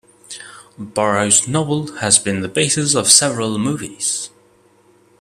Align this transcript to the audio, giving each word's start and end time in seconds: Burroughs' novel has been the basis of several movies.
Burroughs' 0.79 1.47
novel 1.47 1.97
has 1.97 2.17
been 2.17 2.41
the 2.41 2.47
basis 2.49 2.95
of 2.95 3.11
several 3.11 3.59
movies. 3.59 4.31